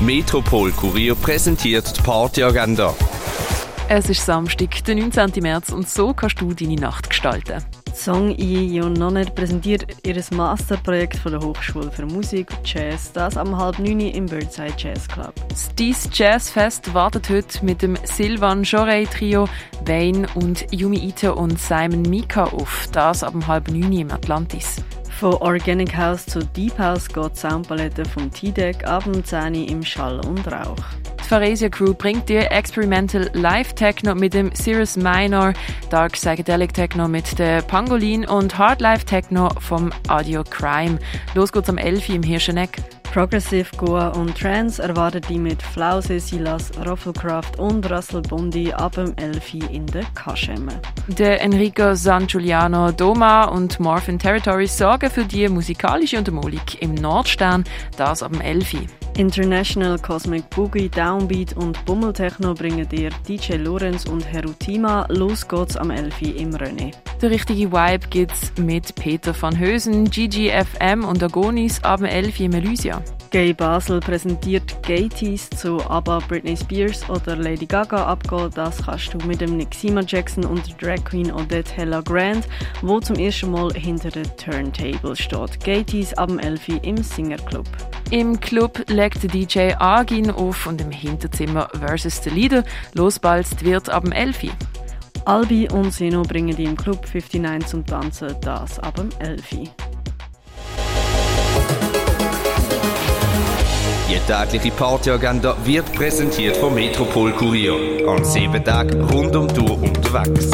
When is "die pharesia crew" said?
31.18-31.94